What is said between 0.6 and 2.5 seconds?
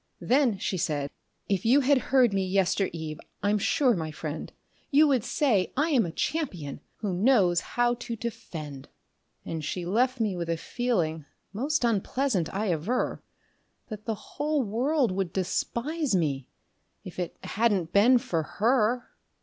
said: "If you had heard me